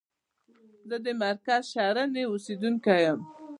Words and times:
زه 0.89 0.97
د 1.05 1.07
مرکز 1.23 1.61
شرنی 1.73 2.23
اوسیدونکی 2.27 2.97
یم. 3.05 3.19